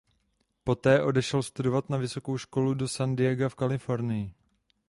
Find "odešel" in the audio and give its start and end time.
1.03-1.43